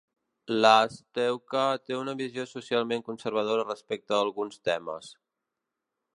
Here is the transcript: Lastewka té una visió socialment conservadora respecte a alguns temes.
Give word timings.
Lastewka 0.65 1.65
té 1.89 1.97
una 1.99 2.15
visió 2.23 2.47
socialment 2.53 3.07
conservadora 3.11 3.67
respecte 3.69 4.19
a 4.19 4.27
alguns 4.31 4.61
temes. 4.71 5.13